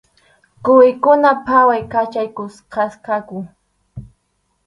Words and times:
Quwikuna 0.63 1.29
phawaykachaykuchkasqaku. 1.45 3.37